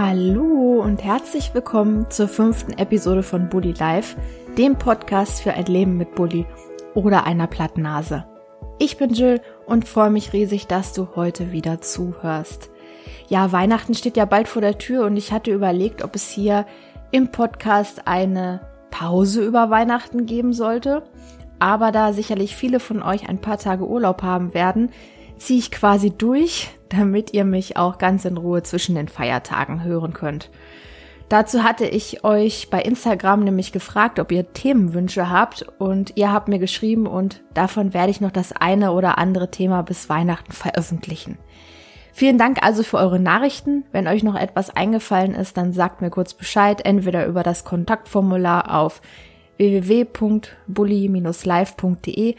[0.00, 4.16] Hallo und herzlich willkommen zur fünften Episode von Bully Life,
[4.56, 6.46] dem Podcast für ein Leben mit Bully
[6.94, 8.24] oder einer Plattnase.
[8.78, 12.70] Ich bin Jill und freue mich riesig, dass du heute wieder zuhörst.
[13.26, 16.64] Ja, Weihnachten steht ja bald vor der Tür und ich hatte überlegt, ob es hier
[17.10, 18.60] im Podcast eine
[18.92, 21.02] Pause über Weihnachten geben sollte.
[21.58, 24.92] Aber da sicherlich viele von euch ein paar Tage Urlaub haben werden,
[25.38, 30.12] ziehe ich quasi durch, damit ihr mich auch ganz in Ruhe zwischen den Feiertagen hören
[30.12, 30.50] könnt.
[31.28, 36.48] Dazu hatte ich euch bei Instagram nämlich gefragt, ob ihr Themenwünsche habt und ihr habt
[36.48, 41.36] mir geschrieben und davon werde ich noch das eine oder andere Thema bis Weihnachten veröffentlichen.
[42.14, 43.84] Vielen Dank also für eure Nachrichten.
[43.92, 48.74] Wenn euch noch etwas eingefallen ist, dann sagt mir kurz Bescheid, entweder über das Kontaktformular
[48.74, 49.02] auf
[49.58, 52.36] www.bully-live.de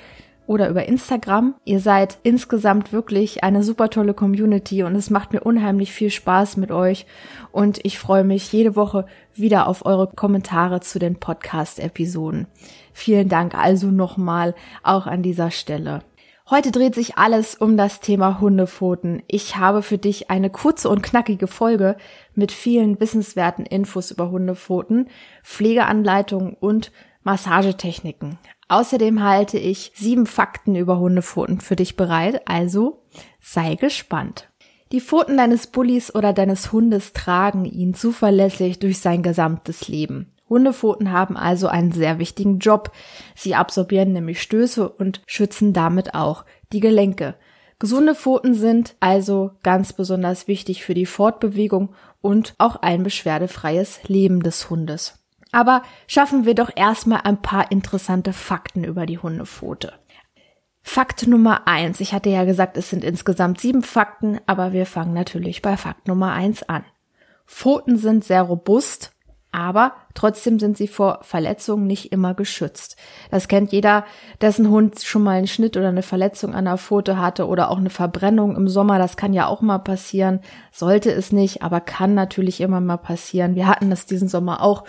[0.49, 1.53] oder über Instagram.
[1.63, 6.57] Ihr seid insgesamt wirklich eine super tolle Community und es macht mir unheimlich viel Spaß
[6.57, 7.05] mit euch
[7.51, 9.05] und ich freue mich jede Woche
[9.35, 12.47] wieder auf eure Kommentare zu den Podcast-Episoden.
[12.93, 16.01] Vielen Dank also nochmal auch an dieser Stelle.
[16.49, 19.21] Heute dreht sich alles um das Thema Hundepfoten.
[19.27, 21.95] Ich habe für dich eine kurze und knackige Folge
[22.33, 25.09] mit vielen wissenswerten Infos über Hundepfoten,
[25.43, 26.91] Pflegeanleitungen und
[27.29, 28.39] Massagetechniken.
[28.69, 33.03] Außerdem halte ich sieben Fakten über Hundepfoten für dich bereit, also
[33.39, 34.49] sei gespannt.
[34.91, 40.33] Die Pfoten deines Bullies oder deines Hundes tragen ihn zuverlässig durch sein gesamtes Leben.
[40.49, 42.91] Hundepfoten haben also einen sehr wichtigen Job.
[43.35, 47.35] Sie absorbieren nämlich Stöße und schützen damit auch die Gelenke.
[47.77, 54.41] Gesunde Pfoten sind also ganz besonders wichtig für die Fortbewegung und auch ein beschwerdefreies Leben
[54.41, 55.18] des Hundes.
[55.51, 59.93] Aber schaffen wir doch erstmal ein paar interessante Fakten über die Hundepfote.
[60.81, 61.99] Fakt Nummer eins.
[61.99, 66.07] Ich hatte ja gesagt, es sind insgesamt sieben Fakten, aber wir fangen natürlich bei Fakt
[66.07, 66.83] Nummer eins an.
[67.45, 69.11] Pfoten sind sehr robust
[69.51, 72.97] aber trotzdem sind sie vor Verletzungen nicht immer geschützt.
[73.31, 74.05] Das kennt jeder,
[74.41, 77.77] dessen Hund schon mal einen Schnitt oder eine Verletzung an der Pfote hatte oder auch
[77.77, 78.97] eine Verbrennung im Sommer.
[78.97, 80.41] Das kann ja auch mal passieren.
[80.71, 83.55] Sollte es nicht, aber kann natürlich immer mal passieren.
[83.55, 84.83] Wir hatten das diesen Sommer auch,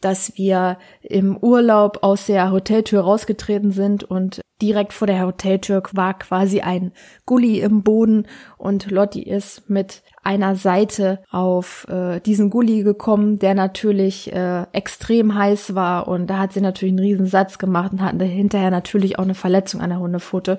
[0.00, 6.18] dass wir im Urlaub aus der Hoteltür rausgetreten sind und direkt vor der Hoteltür war
[6.18, 6.92] quasi ein
[7.26, 13.54] Gully im Boden und Lotti ist mit einer Seite auf äh, diesen Gully gekommen, der
[13.54, 18.02] natürlich äh, extrem heiß war und da hat sie natürlich einen riesen Satz gemacht und
[18.02, 20.58] hatte hinterher natürlich auch eine Verletzung an der Hundepfote.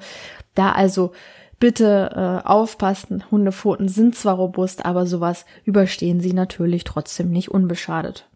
[0.55, 1.11] Da also
[1.59, 8.27] bitte äh, aufpassen, Hundepfoten sind zwar robust, aber sowas überstehen sie natürlich trotzdem nicht unbeschadet.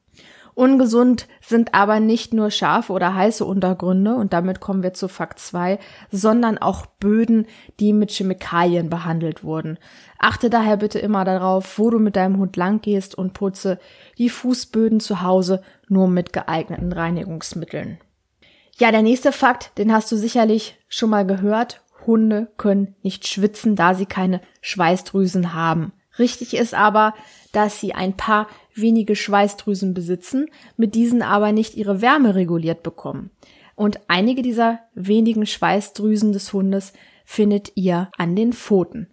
[0.53, 5.39] Ungesund sind aber nicht nur scharfe oder heiße Untergründe, und damit kommen wir zu Fakt
[5.39, 5.79] 2,
[6.12, 7.47] sondern auch Böden,
[7.79, 9.79] die mit Chemikalien behandelt wurden.
[10.19, 13.79] Achte daher bitte immer darauf, wo du mit deinem Hund lang gehst und putze
[14.17, 18.00] die Fußböden zu Hause nur mit geeigneten Reinigungsmitteln.
[18.78, 21.81] Ja, der nächste Fakt, den hast du sicherlich schon mal gehört.
[22.06, 25.94] Hunde können nicht schwitzen, da sie keine Schweißdrüsen haben.
[26.19, 27.13] Richtig ist aber,
[27.51, 30.47] dass sie ein paar wenige Schweißdrüsen besitzen,
[30.78, 33.31] mit diesen aber nicht ihre Wärme reguliert bekommen.
[33.75, 36.94] Und einige dieser wenigen Schweißdrüsen des Hundes
[37.25, 39.07] findet ihr an den Pfoten.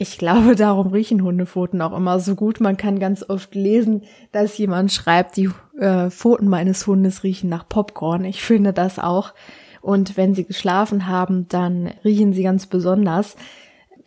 [0.00, 2.60] Ich glaube, darum riechen Hundepfoten auch immer so gut.
[2.60, 7.68] Man kann ganz oft lesen, dass jemand schreibt, die äh, Pfoten meines Hundes riechen nach
[7.68, 8.24] Popcorn.
[8.24, 9.34] Ich finde das auch.
[9.80, 13.36] Und wenn sie geschlafen haben, dann riechen sie ganz besonders.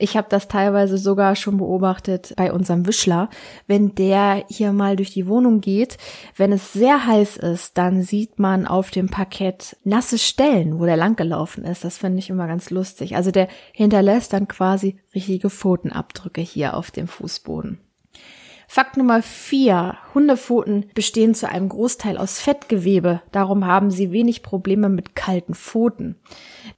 [0.02, 3.30] Ich habe das teilweise sogar schon beobachtet bei unserem Wischler.
[3.68, 5.98] Wenn der hier mal durch die Wohnung geht,
[6.36, 10.98] wenn es sehr heiß ist, dann sieht man auf dem Parkett nasse Stellen, wo der
[10.98, 11.84] langgelaufen ist.
[11.84, 13.16] Das finde ich immer ganz lustig.
[13.16, 17.80] Also der hinterlässt dann quasi richtige Pfotenabdrücke hier auf dem Fußboden.
[18.74, 19.98] Fakt Nummer vier.
[20.14, 23.22] Hundepfoten bestehen zu einem Großteil aus Fettgewebe.
[23.34, 26.16] Darum haben sie wenig Probleme mit kalten Pfoten.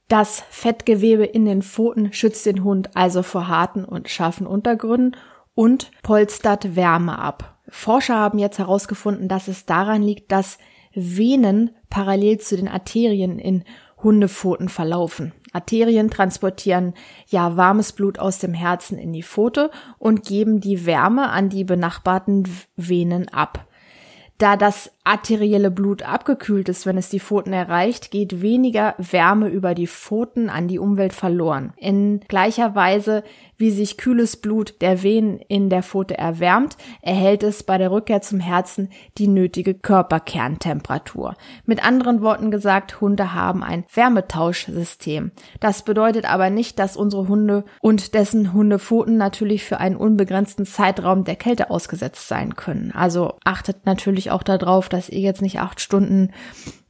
[0.08, 5.16] Das Fettgewebe in den Pfoten schützt den Hund also vor harten und scharfen Untergründen
[5.54, 7.60] und polstert Wärme ab.
[7.68, 10.58] Forscher haben jetzt herausgefunden, dass es daran liegt, dass
[10.94, 13.62] Venen parallel zu den Arterien in
[14.04, 15.32] Hundepfoten verlaufen.
[15.52, 16.94] Arterien transportieren
[17.28, 21.64] ja warmes Blut aus dem Herzen in die Pfote und geben die Wärme an die
[21.64, 23.66] benachbarten Venen ab.
[24.38, 29.76] Da das arterielle Blut abgekühlt ist, wenn es die Pfoten erreicht, geht weniger Wärme über
[29.76, 31.72] die Pfoten an die Umwelt verloren.
[31.76, 33.22] In gleicher Weise
[33.56, 38.20] wie sich kühles Blut der Venen in der Pfote erwärmt, erhält es bei der Rückkehr
[38.20, 41.34] zum Herzen die nötige Körperkerntemperatur.
[41.66, 45.32] Mit anderen Worten gesagt, Hunde haben ein Wärmetauschsystem.
[45.60, 51.24] Das bedeutet aber nicht, dass unsere Hunde und dessen Hundepfoten natürlich für einen unbegrenzten Zeitraum
[51.24, 52.92] der Kälte ausgesetzt sein können.
[52.92, 56.30] Also achtet natürlich auch darauf, dass ihr jetzt nicht acht Stunden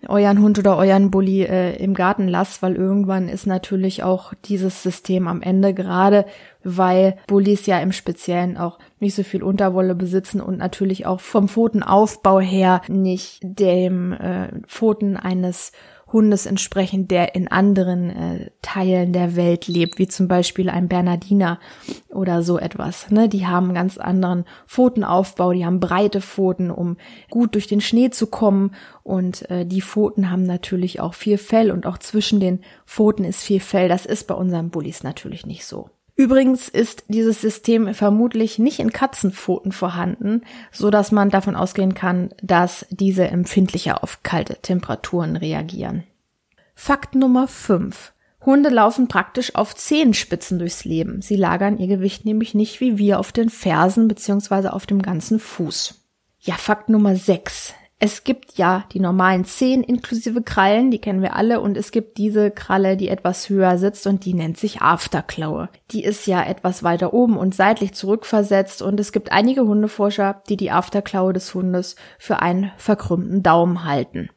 [0.08, 4.82] euren Hund oder euren Bulli äh, im Garten lasst, weil irgendwann ist natürlich auch dieses
[4.82, 6.26] System am Ende, gerade
[6.62, 11.48] weil Bullis ja im Speziellen auch nicht so viel Unterwolle besitzen und natürlich auch vom
[11.48, 15.72] Pfotenaufbau her nicht dem äh, Pfoten eines
[16.14, 21.58] Hundes entsprechend, der in anderen äh, Teilen der Welt lebt, wie zum Beispiel ein Bernardiner
[22.08, 23.10] oder so etwas.
[23.10, 23.28] Ne?
[23.28, 26.96] Die haben einen ganz anderen Pfotenaufbau, die haben breite Pfoten, um
[27.30, 28.76] gut durch den Schnee zu kommen.
[29.02, 33.42] Und äh, die Pfoten haben natürlich auch viel Fell und auch zwischen den Pfoten ist
[33.42, 33.88] viel Fell.
[33.88, 35.90] Das ist bei unseren Bullies natürlich nicht so.
[36.16, 42.30] Übrigens ist dieses System vermutlich nicht in Katzenpfoten vorhanden, so dass man davon ausgehen kann,
[42.40, 46.04] dass diese empfindlicher auf kalte Temperaturen reagieren.
[46.76, 48.12] Fakt Nummer 5.
[48.46, 51.20] Hunde laufen praktisch auf Zehenspitzen durchs Leben.
[51.20, 54.68] Sie lagern ihr Gewicht nämlich nicht wie wir auf den Fersen bzw.
[54.68, 56.00] auf dem ganzen Fuß.
[56.40, 57.74] Ja, Fakt Nummer 6.
[58.04, 62.18] Es gibt ja die normalen Zehen inklusive Krallen, die kennen wir alle, und es gibt
[62.18, 65.70] diese Kralle, die etwas höher sitzt und die nennt sich Afterklaue.
[65.90, 70.58] Die ist ja etwas weiter oben und seitlich zurückversetzt und es gibt einige Hundeforscher, die
[70.58, 74.28] die Afterklaue des Hundes für einen verkrümmten Daumen halten.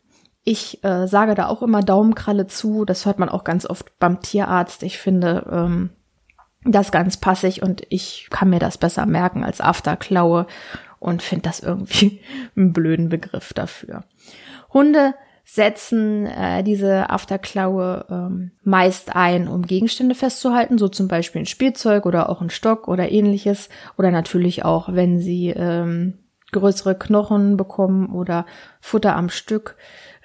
[0.45, 4.21] Ich äh, sage da auch immer Daumenkralle zu, das hört man auch ganz oft beim
[4.21, 4.81] Tierarzt.
[4.81, 5.89] Ich finde ähm,
[6.63, 10.47] das ganz passig und ich kann mir das besser merken als Afterklaue
[10.99, 12.21] und finde das irgendwie
[12.55, 14.03] einen blöden Begriff dafür.
[14.73, 15.13] Hunde
[15.49, 22.05] setzen äh, diese Afterklaue ähm, meist ein, um Gegenstände festzuhalten, so zum Beispiel ein Spielzeug
[22.05, 23.69] oder auch ein Stock oder ähnliches.
[23.97, 26.15] Oder natürlich auch, wenn sie ähm,
[26.51, 28.45] größere Knochen bekommen oder
[28.81, 29.77] Futter am Stück.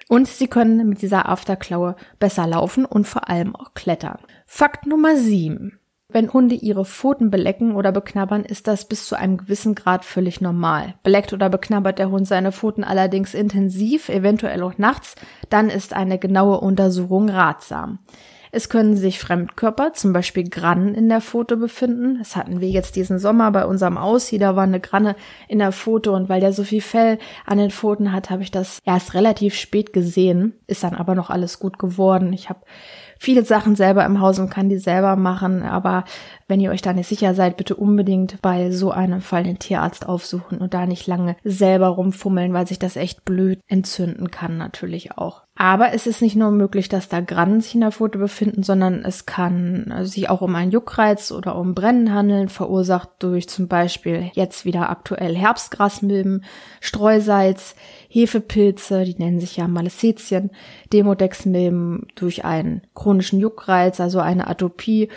[0.09, 4.19] Und sie können mit dieser Afterklaue besser laufen und vor allem auch klettern.
[4.45, 5.79] Fakt Nummer sieben.
[6.13, 10.41] Wenn Hunde ihre Pfoten belecken oder beknabbern, ist das bis zu einem gewissen Grad völlig
[10.41, 10.93] normal.
[11.01, 15.15] Beleckt oder beknabbert der Hund seine Pfoten allerdings intensiv, eventuell auch nachts,
[15.49, 17.97] dann ist eine genaue Untersuchung ratsam.
[18.55, 22.19] Es können sich Fremdkörper, zum Beispiel Grannen in der Pfote befinden.
[22.19, 25.15] Das hatten wir jetzt diesen Sommer bei unserem Aussie, da war eine Granne
[25.47, 27.17] in der Pfote und weil der so viel Fell
[27.47, 30.53] an den Pfoten hat, habe ich das erst relativ spät gesehen.
[30.67, 32.31] Ist dann aber noch alles gut geworden.
[32.31, 32.59] Ich habe
[33.17, 35.63] viele Sachen selber im Haus und kann die selber machen.
[35.63, 36.03] Aber
[36.47, 40.07] wenn ihr euch da nicht sicher seid, bitte unbedingt bei so einem Fall den Tierarzt
[40.07, 45.17] aufsuchen und da nicht lange selber rumfummeln, weil sich das echt blöd entzünden kann natürlich
[45.17, 45.42] auch.
[45.55, 49.05] Aber es ist nicht nur möglich, dass da Grannen sich in der Pfote befinden, sondern
[49.05, 54.31] es kann sich auch um einen Juckreiz oder um Brennen handeln, verursacht durch zum Beispiel
[54.33, 56.43] jetzt wieder aktuell Herbstgrasmilben,
[56.81, 57.75] Streusalz,
[58.09, 60.49] Hefepilze, die nennen sich ja Malacetien,
[60.91, 65.09] Demodexmilben durch einen chronischen Juckreiz, also eine Atopie,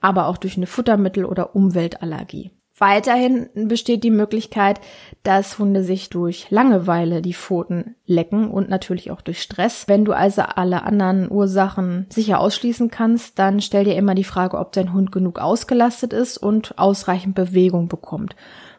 [0.00, 2.50] aber auch durch eine Futtermittel- oder Umweltallergie.
[2.76, 4.80] Weiterhin besteht die Möglichkeit,
[5.22, 9.86] dass Hunde sich durch Langeweile die Pfoten lecken und natürlich auch durch Stress.
[9.86, 14.58] Wenn du also alle anderen Ursachen sicher ausschließen kannst, dann stell dir immer die Frage,
[14.58, 18.34] ob dein Hund genug ausgelastet ist und ausreichend Bewegung bekommt.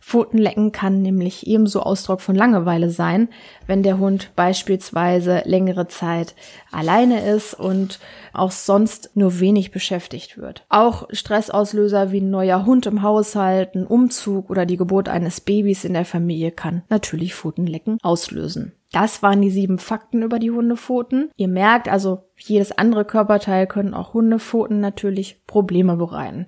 [0.05, 3.27] Pfotenlecken kann nämlich ebenso Ausdruck von Langeweile sein,
[3.65, 6.35] wenn der Hund beispielsweise längere Zeit
[6.71, 7.99] alleine ist und
[8.31, 10.63] auch sonst nur wenig beschäftigt wird.
[10.69, 15.83] Auch Stressauslöser wie ein neuer Hund im Haushalt, ein Umzug oder die Geburt eines Babys
[15.83, 18.73] in der Familie kann natürlich Pfotenlecken auslösen.
[18.91, 21.31] Das waren die sieben Fakten über die Hundepfoten.
[21.35, 26.45] Ihr merkt also, jedes andere Körperteil können auch Hundepfoten natürlich Probleme bereiten.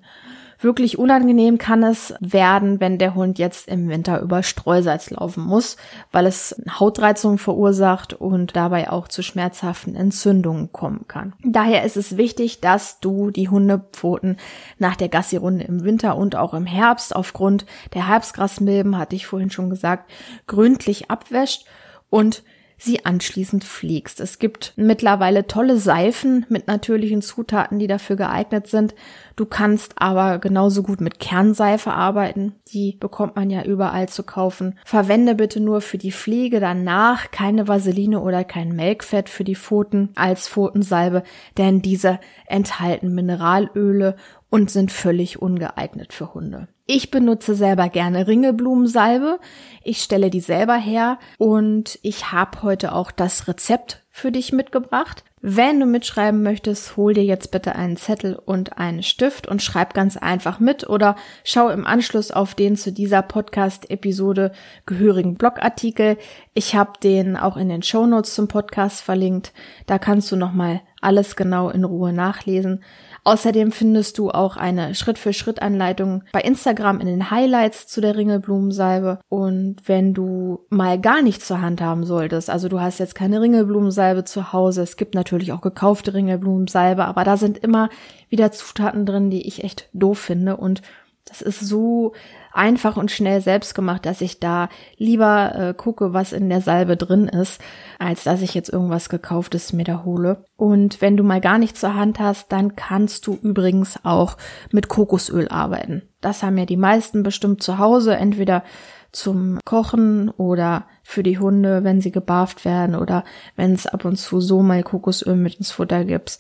[0.60, 5.78] Wirklich unangenehm kann es werden, wenn der Hund jetzt im Winter über Streusalz laufen muss,
[6.12, 11.34] weil es Hautreizungen verursacht und dabei auch zu schmerzhaften Entzündungen kommen kann.
[11.44, 14.38] Daher ist es wichtig, dass du die Hundepfoten
[14.80, 19.52] nach der Gassi-Runde im Winter und auch im Herbst aufgrund der Herbstgrasmilben, hatte ich vorhin
[19.52, 20.10] schon gesagt,
[20.48, 21.66] gründlich abwäscht
[22.10, 22.44] und
[22.78, 24.20] sie anschließend pflegst.
[24.20, 28.94] Es gibt mittlerweile tolle Seifen mit natürlichen Zutaten, die dafür geeignet sind.
[29.36, 32.56] Du kannst aber genauso gut mit Kernseife arbeiten.
[32.72, 34.78] Die bekommt man ja überall zu kaufen.
[34.86, 40.10] Verwende bitte nur für die Pflege danach keine Vaseline oder kein Melkfett für die Pfoten
[40.16, 41.24] als Pfotensalbe,
[41.58, 44.16] denn diese enthalten Mineralöle
[44.50, 46.68] und sind völlig ungeeignet für Hunde.
[46.90, 49.40] Ich benutze selber gerne Ringelblumensalbe.
[49.84, 55.26] Ich stelle die selber her und ich habe heute auch das Rezept für dich mitgebracht.
[55.42, 59.94] Wenn du mitschreiben möchtest, hol dir jetzt bitte einen Zettel und einen Stift und schreib
[59.94, 64.54] ganz einfach mit oder schau im Anschluss auf den zu dieser Podcast-Episode
[64.86, 66.18] gehörigen Blogartikel.
[66.54, 69.52] Ich habe den auch in den Show Notes zum Podcast verlinkt.
[69.88, 72.84] Da kannst du nochmal alles genau in Ruhe nachlesen.
[73.24, 79.20] Außerdem findest du auch eine Schritt-für-Schritt-Anleitung bei Instagram in den Highlights zu der Ringelblumensalbe.
[79.28, 83.42] Und wenn du mal gar nichts zur Hand haben solltest, also du hast jetzt keine
[83.42, 87.90] Ringelblumensalbe zu Hause, es gibt natürlich auch gekaufte Ringelblumensalbe, aber da sind immer
[88.30, 90.82] wieder Zutaten drin, die ich echt doof finde und
[91.28, 92.14] das ist so
[92.54, 96.98] einfach und schnell selbst gemacht, dass ich da lieber äh, gucke, was in der Salbe
[96.98, 97.62] drin ist,
[98.00, 100.44] als dass ich jetzt irgendwas gekauftes mir da hole.
[100.56, 104.38] Und wenn du mal gar nichts zur Hand hast, dann kannst du übrigens auch
[104.72, 106.02] mit Kokosöl arbeiten.
[106.20, 108.64] Das haben ja die meisten bestimmt zu Hause, entweder
[109.12, 113.24] zum Kochen oder für die Hunde, wenn sie gebarft werden oder
[113.56, 116.40] wenn es ab und zu so mal Kokosöl mit ins Futter gibt.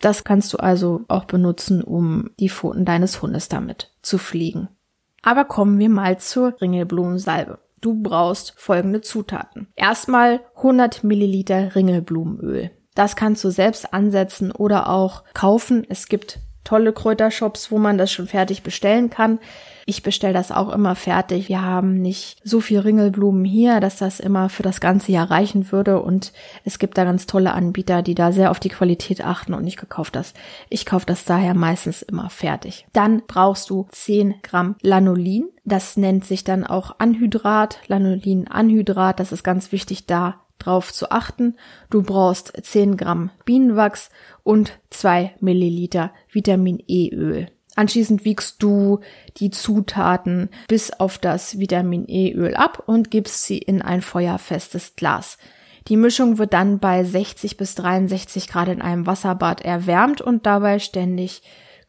[0.00, 4.68] Das kannst du also auch benutzen, um die Pfoten deines Hundes damit zu fliegen.
[5.22, 7.58] Aber kommen wir mal zur Ringelblumensalbe.
[7.80, 9.68] Du brauchst folgende Zutaten.
[9.74, 12.70] Erstmal 100 Milliliter Ringelblumenöl.
[12.94, 15.86] Das kannst du selbst ansetzen oder auch kaufen.
[15.88, 19.38] Es gibt tolle Kräutershops, wo man das schon fertig bestellen kann.
[19.84, 21.48] Ich bestelle das auch immer fertig.
[21.48, 25.72] Wir haben nicht so viel Ringelblumen hier, dass das immer für das ganze Jahr reichen
[25.72, 26.00] würde.
[26.00, 26.32] Und
[26.64, 29.80] es gibt da ganz tolle Anbieter, die da sehr auf die Qualität achten und nicht
[29.80, 30.34] gekauft das.
[30.68, 32.86] Ich kaufe das daher meistens immer fertig.
[32.92, 35.48] Dann brauchst du 10 Gramm Lanolin.
[35.64, 39.18] Das nennt sich dann auch Anhydrat, Lanolin-Anhydrat.
[39.18, 41.56] Das ist ganz wichtig da drauf zu achten.
[41.90, 44.10] Du brauchst 10 Gramm Bienenwachs
[44.42, 47.48] und 2 Milliliter Vitamin E Öl.
[47.74, 49.00] Anschließend wiegst du
[49.38, 54.94] die Zutaten bis auf das Vitamin E Öl ab und gibst sie in ein feuerfestes
[54.96, 55.38] Glas.
[55.88, 60.78] Die Mischung wird dann bei 60 bis 63 Grad in einem Wasserbad erwärmt und dabei
[60.78, 61.42] ständig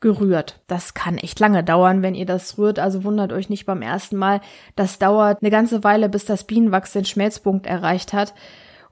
[0.04, 0.60] gerührt.
[0.68, 4.18] Das kann echt lange dauern, wenn ihr das rührt, also wundert euch nicht beim ersten
[4.18, 4.42] Mal.
[4.76, 8.34] Das dauert eine ganze Weile, bis das Bienenwachs den Schmelzpunkt erreicht hat.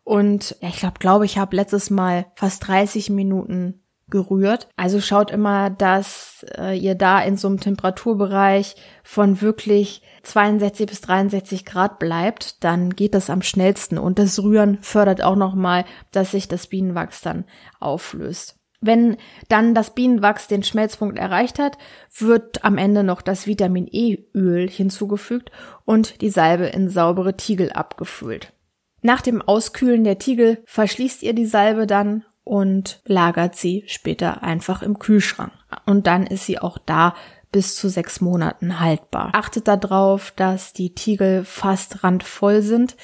[0.05, 4.69] Und ja, ich glaube, glaube ich habe letztes Mal fast 30 Minuten gerührt.
[4.77, 11.01] Also schaut immer, dass äh, ihr da in so einem Temperaturbereich von wirklich 62 bis
[11.01, 16.31] 63 Grad bleibt, dann geht das am schnellsten und das Rühren fördert auch nochmal, dass
[16.31, 17.43] sich das Bienenwachs dann
[17.81, 18.60] auflöst.
[18.81, 21.77] Wenn dann das Bienenwachs den Schmelzpunkt erreicht hat,
[22.17, 25.51] wird am Ende noch das Vitamin E-Öl hinzugefügt
[25.85, 28.53] und die Salbe in saubere Tiegel abgefüllt.
[29.03, 34.81] Nach dem Auskühlen der Tiegel verschließt ihr die Salbe dann und lagert sie später einfach
[34.81, 35.53] im Kühlschrank.
[35.85, 37.13] Und dann ist sie auch da
[37.51, 39.31] bis zu sechs Monaten haltbar.
[39.33, 42.95] Achtet darauf, dass die Tiegel fast randvoll sind,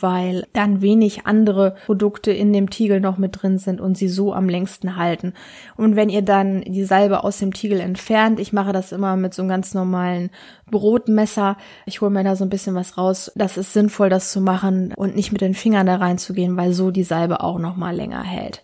[0.00, 4.32] weil dann wenig andere Produkte in dem Tiegel noch mit drin sind und sie so
[4.32, 5.34] am längsten halten.
[5.76, 9.34] Und wenn ihr dann die Salbe aus dem Tiegel entfernt, ich mache das immer mit
[9.34, 10.30] so einem ganz normalen
[10.70, 11.56] Brotmesser,
[11.86, 14.92] ich hole mir da so ein bisschen was raus, das ist sinnvoll, das zu machen
[14.96, 18.22] und nicht mit den Fingern da reinzugehen, weil so die Salbe auch noch mal länger
[18.22, 18.62] hält.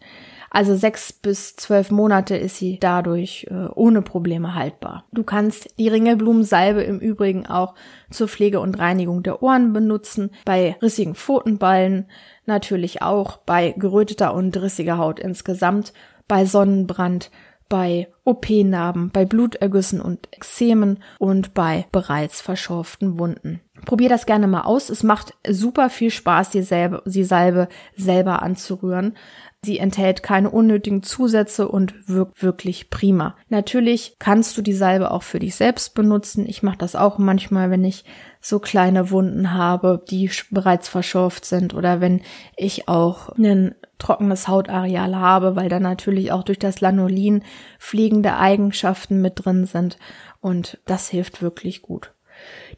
[0.57, 5.05] Also sechs bis zwölf Monate ist sie dadurch äh, ohne Probleme haltbar.
[5.13, 7.75] Du kannst die Ringelblumensalbe im Übrigen auch
[8.11, 12.09] zur Pflege und Reinigung der Ohren benutzen, bei rissigen Pfotenballen,
[12.47, 15.93] natürlich auch bei geröteter und rissiger Haut insgesamt,
[16.27, 17.31] bei Sonnenbrand,
[17.69, 23.61] bei OP-Narben, bei Blutergüssen und Ekzemen und bei bereits verschorften Wunden.
[23.85, 24.89] Probier das gerne mal aus.
[24.89, 29.15] Es macht super viel Spaß, die, Salbe, die Salbe selber anzurühren.
[29.63, 33.37] Sie enthält keine unnötigen Zusätze und wirkt wirklich prima.
[33.49, 36.47] Natürlich kannst du die Salbe auch für dich selbst benutzen.
[36.49, 38.05] Ich mache das auch manchmal, wenn ich
[38.41, 42.23] so kleine Wunden habe, die bereits verschorft sind oder wenn
[42.57, 47.43] ich auch ein trockenes Hautareal habe, weil da natürlich auch durch das Lanolin
[47.79, 49.99] fliegende Eigenschaften mit drin sind
[50.41, 52.13] und das hilft wirklich gut.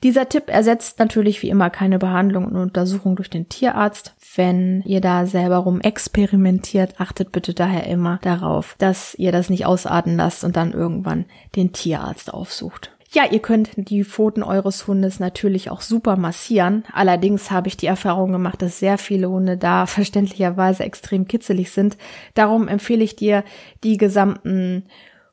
[0.03, 4.15] Dieser Tipp ersetzt natürlich wie immer keine Behandlung und Untersuchung durch den Tierarzt.
[4.37, 9.67] Wenn ihr da selber rum experimentiert, achtet bitte daher immer darauf, dass ihr das nicht
[9.67, 11.25] ausarten lasst und dann irgendwann
[11.57, 12.93] den Tierarzt aufsucht.
[13.11, 16.85] Ja, ihr könnt die Pfoten eures Hundes natürlich auch super massieren.
[16.93, 21.97] Allerdings habe ich die Erfahrung gemacht, dass sehr viele Hunde da verständlicherweise extrem kitzelig sind.
[22.35, 23.45] Darum empfehle ich dir,
[23.83, 24.85] die gesamten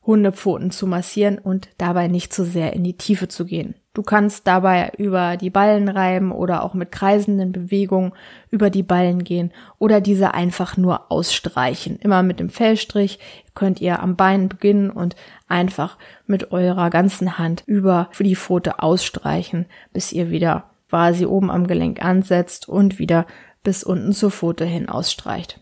[0.06, 3.74] Hundepfoten zu massieren und dabei nicht zu sehr in die Tiefe zu gehen.
[3.92, 8.12] Du kannst dabei über die Ballen reiben oder auch mit kreisenden Bewegungen
[8.50, 11.98] über die Ballen gehen oder diese einfach nur ausstreichen.
[12.00, 13.18] Immer mit dem Fellstrich
[13.56, 15.16] könnt ihr am Bein beginnen und
[15.48, 21.66] einfach mit eurer ganzen Hand über die Pfote ausstreichen, bis ihr wieder quasi oben am
[21.66, 23.26] Gelenk ansetzt und wieder
[23.64, 25.60] bis unten zur Pfote hin ausstreicht.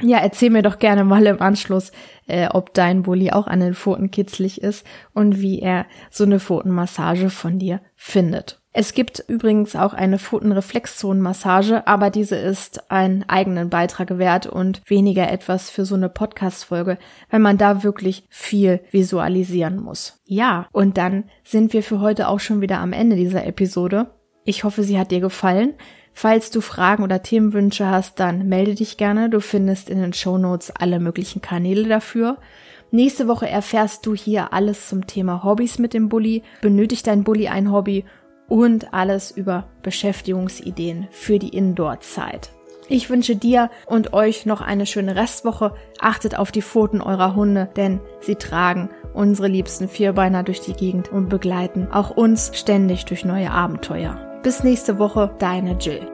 [0.00, 1.90] ja, erzähl mir doch gerne mal im Anschluss,
[2.26, 6.38] äh, ob dein Bulli auch an den Pfoten kitzlig ist und wie er so eine
[6.38, 8.60] Pfotenmassage von dir findet.
[8.78, 15.32] Es gibt übrigens auch eine Pfotenreflexzonenmassage, aber diese ist einen eigenen Beitrag wert und weniger
[15.32, 16.98] etwas für so eine Podcast-Folge,
[17.30, 20.20] weil man da wirklich viel visualisieren muss.
[20.26, 24.08] Ja, und dann sind wir für heute auch schon wieder am Ende dieser Episode.
[24.44, 25.72] Ich hoffe, sie hat dir gefallen.
[26.12, 29.30] Falls du Fragen oder Themenwünsche hast, dann melde dich gerne.
[29.30, 32.36] Du findest in den Show Notes alle möglichen Kanäle dafür.
[32.90, 36.42] Nächste Woche erfährst du hier alles zum Thema Hobbys mit dem Bulli.
[36.60, 38.04] Benötigt dein Bulli ein Hobby?
[38.48, 42.50] Und alles über Beschäftigungsideen für die Indoor-Zeit.
[42.88, 45.74] Ich wünsche dir und euch noch eine schöne Restwoche.
[46.00, 51.10] Achtet auf die Pfoten eurer Hunde, denn sie tragen unsere liebsten Vierbeiner durch die Gegend
[51.10, 54.40] und begleiten auch uns ständig durch neue Abenteuer.
[54.42, 56.06] Bis nächste Woche, deine Jill.